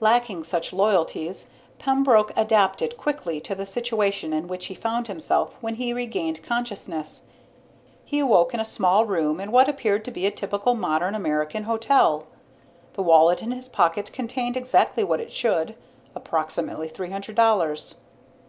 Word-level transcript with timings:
Lacking 0.00 0.42
such 0.42 0.72
loyalties, 0.72 1.50
Pembroke 1.78 2.32
adapted 2.34 2.96
quickly 2.96 3.38
to 3.42 3.54
the 3.54 3.64
situation 3.64 4.32
in 4.32 4.48
which 4.48 4.66
he 4.66 4.74
found 4.74 5.06
himself 5.06 5.56
when 5.60 5.76
he 5.76 5.92
regained 5.92 6.42
consciousness. 6.42 7.22
He 8.04 8.18
awoke 8.18 8.52
in 8.52 8.58
a 8.58 8.64
small 8.64 9.06
room 9.06 9.38
in 9.38 9.52
what 9.52 9.68
appeared 9.68 10.04
to 10.06 10.10
be 10.10 10.26
a 10.26 10.32
typical 10.32 10.74
modern 10.74 11.14
American 11.14 11.62
hotel. 11.62 12.26
The 12.94 13.04
wallet 13.04 13.40
in 13.40 13.52
his 13.52 13.68
pocket 13.68 14.12
contained 14.12 14.56
exactly 14.56 15.04
what 15.04 15.20
it 15.20 15.30
should, 15.30 15.76
approximately 16.12 16.88
three 16.88 17.10
hundred 17.10 17.36
dollars. 17.36 18.00